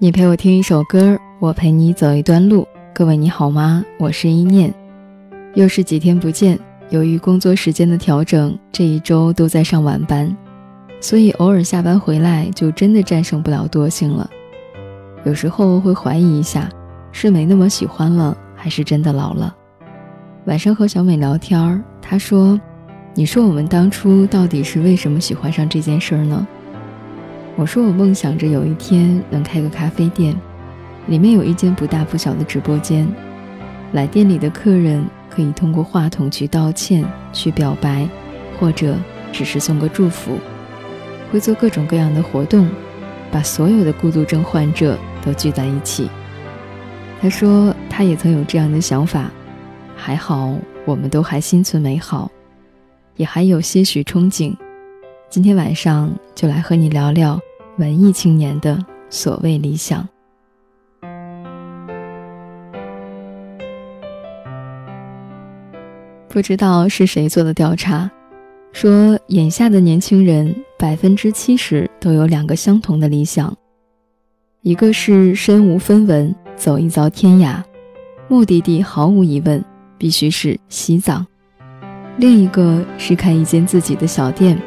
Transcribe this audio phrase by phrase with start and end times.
[0.00, 2.64] 你陪我听一首歌，我陪你走一段路。
[2.94, 3.84] 各位你好吗？
[3.98, 4.72] 我是一念，
[5.54, 6.56] 又是几天不见。
[6.90, 10.32] 由于工作时间的调整，这一周都在上晚班，
[11.00, 14.30] 所以偶尔下班回来就真的战胜不了惰性了。
[15.24, 16.68] 有时候会怀疑一下，
[17.10, 19.52] 是没那么喜欢了，还是真的老了？
[20.44, 22.58] 晚上和小美聊天，她说
[23.14, 26.46] ：“你说我们当初到底是为什么喜欢上这件事儿呢？”
[27.58, 30.32] 我说我梦想着有一天能开个咖啡店，
[31.08, 33.04] 里面有一间不大不小的直播间，
[33.90, 38.08] 来店里的客人可以通过话筒去道歉、去表白，
[38.60, 38.96] 或者
[39.32, 40.38] 只是送个祝福，
[41.32, 42.68] 会做各种各样的活动，
[43.32, 46.08] 把所有的孤独症患者都聚在一起。
[47.20, 49.32] 他说他也曾有这样的想法，
[49.96, 52.30] 还好我们都还心存美好，
[53.16, 54.54] 也还有些许憧憬。
[55.28, 57.36] 今天晚上就来和你聊聊。
[57.78, 60.06] 文艺青年的所谓理想，
[66.28, 68.10] 不知道是谁做的调查，
[68.72, 73.56] 说眼下的年轻人百分之七十都有两个相同的理想，
[74.62, 77.62] 一个是身无分文走一遭天涯，
[78.26, 79.64] 目的地毫无疑问
[79.96, 81.24] 必须是西藏；
[82.16, 84.60] 另一个是开一间自己的小店，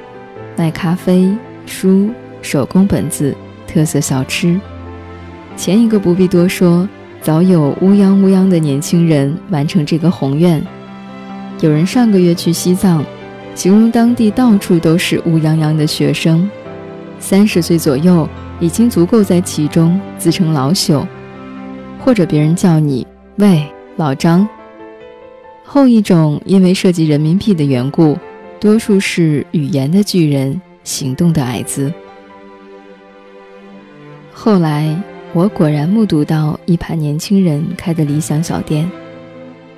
[0.56, 2.09] 卖咖啡、书。
[2.42, 3.36] 手工本子、
[3.67, 4.59] 特色小吃，
[5.56, 6.88] 前一个不必多说，
[7.22, 10.61] 早有乌泱乌泱的年轻人完成这个宏愿。
[11.59, 13.06] 有人上个月去西藏，
[13.53, 16.50] 形容当地到处都是乌泱泱的学生，
[17.20, 18.28] 三十岁左右
[18.59, 21.05] 已经足够在其中自称老朽，
[22.00, 23.05] 或者别人叫你
[23.36, 23.64] 喂
[23.98, 24.48] 老张。
[25.64, 28.17] 后一种因为涉及人民币的缘故，
[28.59, 31.94] 多数是语言的巨人，行动的矮子。
[34.44, 35.00] 后来，
[35.34, 38.89] 我果然目睹到一排年轻人开的理想小店，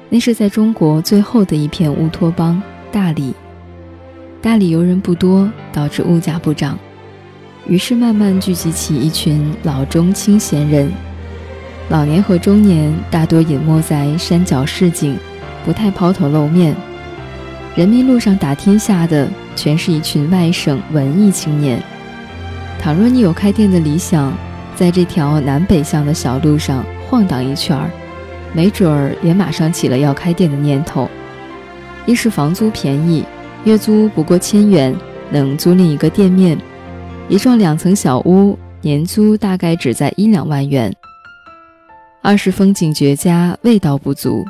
[0.07, 3.33] 那是在中国最后的一片乌托邦——大理。
[4.41, 6.79] 大理游人不多，导致物价不涨，
[7.67, 10.89] 于是慢慢聚集起一群老中青闲人。
[11.89, 15.17] 老年和中年大多隐没在山脚市井，
[15.65, 16.73] 不太抛头露面。
[17.75, 19.27] 人民路上打天下的，
[19.57, 21.83] 全是一群外省文艺青年。
[22.79, 24.33] 倘若你有开店的理想，
[24.75, 27.89] 在这条南北向的小路上晃荡一圈儿，
[28.53, 31.09] 没准儿也马上起了要开店的念头。
[32.05, 33.23] 一是房租便宜，
[33.63, 34.95] 月租不过千元，
[35.29, 36.57] 能租赁一个店面；
[37.29, 40.93] 一幢两层小屋，年租大概只在一两万元。
[42.21, 44.43] 二是风景绝佳，味道不足，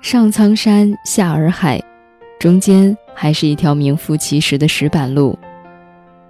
[0.00, 1.82] 上苍山，下洱海，
[2.38, 5.38] 中间还是一条名副其实的石板路。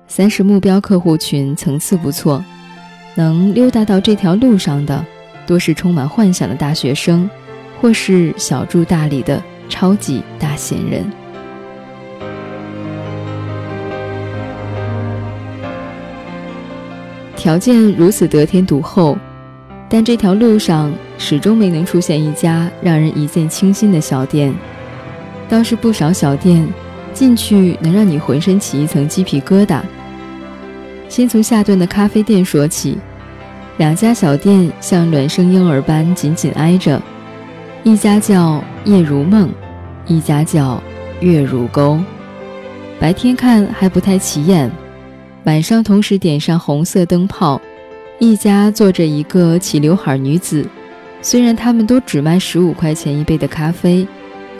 [0.06, 2.42] 三是目标客户群层次不错。
[3.18, 5.04] 能溜达到这条路上的，
[5.44, 7.28] 多是充满幻想的大学生，
[7.80, 11.04] 或是小住大理的超级大闲人。
[17.34, 19.18] 条件如此得天独厚，
[19.88, 24.54] 但这条路上始终没能出现一家让人一见倾心的小店。
[25.48, 26.64] 倒是不少小店，
[27.12, 29.80] 进去能让你浑身起一层鸡皮疙瘩。
[31.08, 32.98] 先从下顿的咖啡店说起。
[33.78, 37.00] 两家小店像孪生婴儿般紧紧挨着，
[37.84, 39.48] 一家叫夜如梦，
[40.06, 40.82] 一家叫
[41.20, 41.98] 月如钩。
[42.98, 44.68] 白天看还不太起眼，
[45.44, 47.60] 晚上同时点上红色灯泡，
[48.18, 50.66] 一家坐着一个齐刘海女子。
[51.22, 54.06] 虽然他们都只卖十五块钱一杯的咖啡，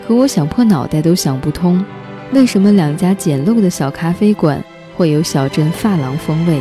[0.07, 1.83] 可我想破脑袋都想不通，
[2.31, 4.63] 为什么两家简陋的小咖啡馆
[4.99, 6.59] 会有小镇发廊风味。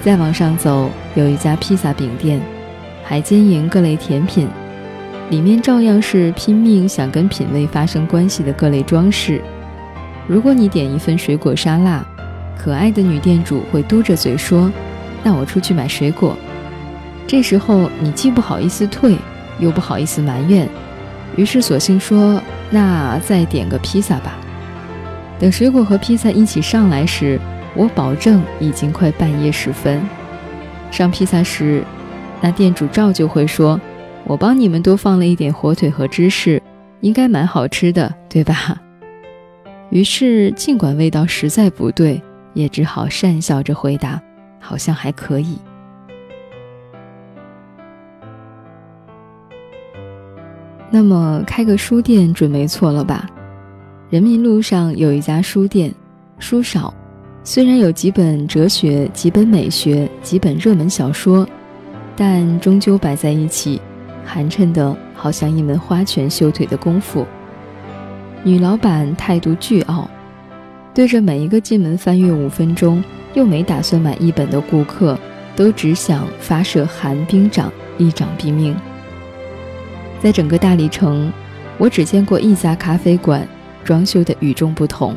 [0.00, 2.40] 再往上走，有一家披萨饼店，
[3.04, 4.48] 还经营各类甜品，
[5.28, 9.42] 里面照样是拼命想跟品味发生关系的各类装饰。
[10.26, 12.02] 如果你点一份水果沙拉，
[12.58, 14.72] 可爱的女店主会嘟着嘴说
[15.22, 16.34] ：“那我出去买水果。”
[17.28, 19.18] 这时候你既不好意思退，
[19.58, 20.66] 又不好意思埋怨，
[21.36, 22.40] 于是索性说
[22.70, 24.38] ：“那再点个披萨吧。”
[25.38, 27.40] 等水果和披萨一起上来时，
[27.74, 30.00] 我保证已经快半夜时分。
[30.90, 31.82] 上披萨时，
[32.40, 33.80] 那店主照旧会说
[34.24, 36.62] ：“我帮你们多放了一点火腿和芝士，
[37.00, 38.80] 应该蛮好吃的，对吧？”
[39.90, 42.22] 于是，尽管味道实在不对，
[42.52, 44.20] 也只好讪笑着回答
[44.60, 45.58] ：“好像还可以。”
[50.90, 53.26] 那么，开个书店准没错了吧？
[54.10, 55.92] 人民路上有一家书店，
[56.38, 56.92] 书少。
[57.42, 61.46] 虽然有几本哲学、几本美学、几本热门小说，
[62.14, 63.80] 但终究摆在一起，
[64.24, 67.26] 寒碜的好像一门花拳绣腿的功夫。
[68.42, 70.08] 女老板态度倨傲，
[70.94, 73.02] 对着每一个进门翻阅五分钟
[73.32, 75.18] 又没打算买一本的顾客，
[75.56, 78.76] 都只想发射寒冰掌，一掌毙命。
[80.22, 81.32] 在整个大理城，
[81.78, 83.46] 我只见过一家咖啡馆，
[83.84, 85.14] 装修的与众不同，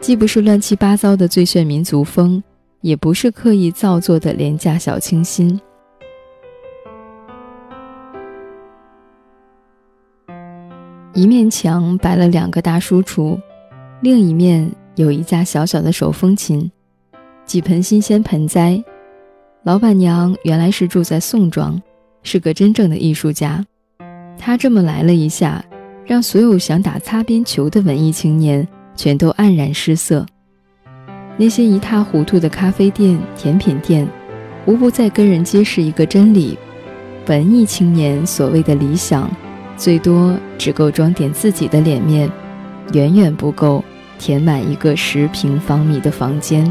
[0.00, 2.42] 既不是乱七八糟的最炫民族风，
[2.80, 5.60] 也不是刻意造作的廉价小清新。
[11.12, 13.38] 一面墙摆了两个大书橱，
[14.00, 16.70] 另一面有一架小小的手风琴，
[17.44, 18.82] 几盆新鲜盆栽。
[19.64, 21.82] 老板娘原来是住在宋庄，
[22.22, 23.62] 是个真正的艺术家。
[24.38, 25.62] 她这么来了一下，
[26.10, 28.66] 让所有想打擦边球的文艺青年
[28.96, 30.26] 全都黯然失色。
[31.36, 34.04] 那些一塌糊涂的咖啡店、甜品店，
[34.66, 36.58] 无不在跟人揭示一个真理：
[37.28, 39.30] 文艺青年所谓的理想。
[39.76, 42.28] 最多只够装点自己的脸面，
[42.92, 43.84] 远远不够
[44.18, 46.68] 填满一个十平方米的房间。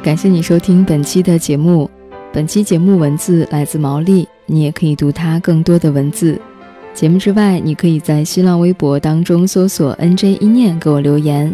[0.00, 1.90] 感谢你收听本期的节目，
[2.32, 6.40] 本期节目文字来自毛利，你也可以读它更多的文字。
[6.94, 11.52] 节目之外，你可以在新浪微博当中搜索 “nj 一念”给我留言。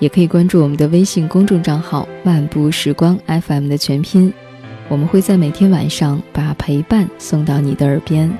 [0.00, 4.30] 也可以关注我们的微信公众账号“漫步时光 FM” 的全拼，
[4.88, 8.30] 我们会在每天晚上把陪伴送到你的耳边。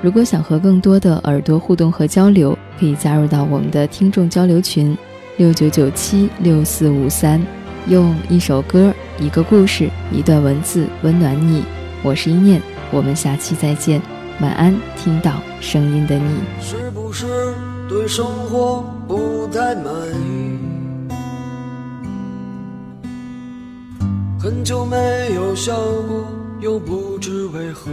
[0.00, 4.96] 如果想和更多的耳朵互动和交流，可以加入到我们的听众交流群：
[5.36, 7.44] 六九九七六四五三，
[7.88, 11.62] 用一首歌、一个故事、一段文字温暖你。
[12.02, 12.60] 我是一念，
[12.90, 14.00] 我们下期再见，
[14.40, 14.74] 晚安。
[14.96, 17.26] 听到声音的你，是不是
[17.86, 19.84] 对生活不太满
[20.14, 20.58] 意？
[24.40, 24.96] 很久没
[25.34, 26.26] 有笑过，
[26.60, 27.90] 又不知为何。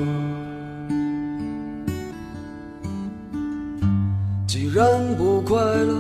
[4.47, 4.85] 既然
[5.17, 5.95] 不快乐，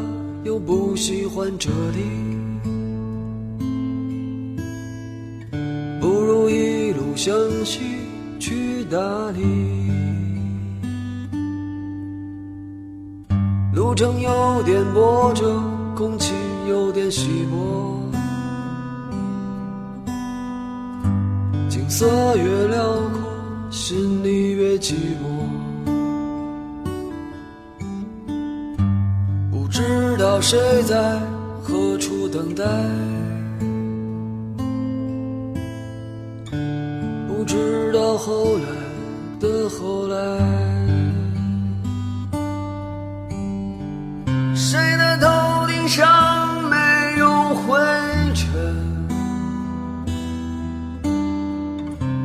[0.45, 2.39] 又不喜欢这里，
[7.21, 7.79] 一路向西
[8.39, 8.97] 去大
[9.35, 9.43] 理。
[13.75, 15.61] 路程有点波折，
[15.95, 16.33] 空气
[16.67, 18.01] 有点稀薄。
[21.69, 23.21] 景色越辽阔，
[23.69, 25.45] 心里越寂寞。
[29.51, 31.19] 不知道谁在
[31.61, 32.63] 何处等待，
[38.23, 38.67] 后来
[39.39, 40.15] 的后来
[44.53, 46.77] 谁的头顶上没
[47.17, 47.79] 有灰
[48.35, 48.45] 尘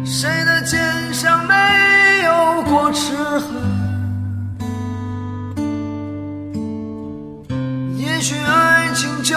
[0.05, 0.79] 谁的肩
[1.15, 1.55] 上没
[2.27, 3.49] 有过齿痕
[7.97, 9.35] 也许爱情就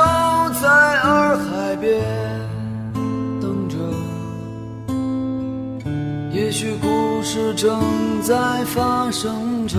[0.62, 0.68] 在
[1.04, 2.39] 洱海边。
[7.30, 7.54] 事。
[7.54, 7.80] 正
[8.24, 9.78] 在发生着。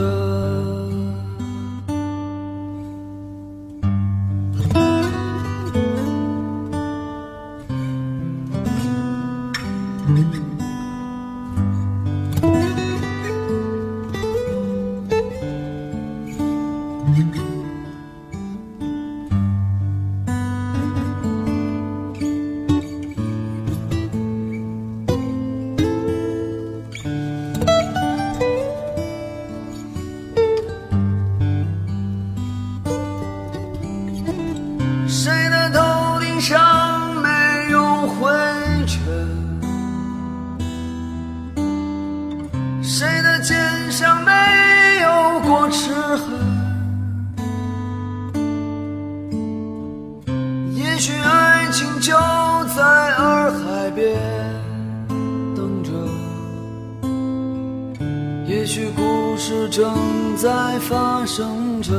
[59.50, 61.90] 事正在发生着，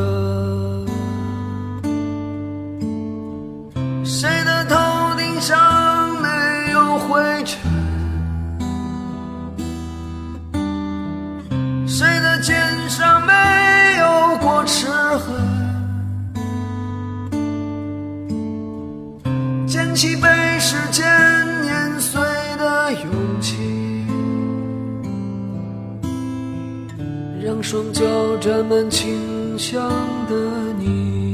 [4.05, 4.75] 谁的头
[5.17, 7.70] 顶上没有灰尘？
[27.43, 28.03] 让双脚
[28.37, 29.89] 沾满清香
[30.29, 30.35] 的
[30.77, 31.30] 你。